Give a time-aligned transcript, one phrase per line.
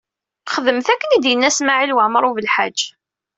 [0.53, 2.79] Xedmet akken i d-yenna Smawil Waɛmaṛ U Belḥaǧ.